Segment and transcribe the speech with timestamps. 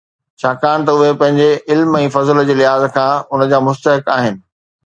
[0.43, 4.43] ڇاڪاڻ ته اهي پنهنجي علم ۽ فضل جي لحاظ کان ان جا مستحق آهن.